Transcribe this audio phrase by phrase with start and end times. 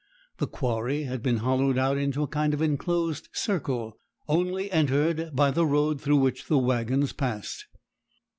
[0.39, 5.51] The quarry had been hollowed out into a kind of enclosed circle, only entered by
[5.51, 7.67] the road through which the waggons passed.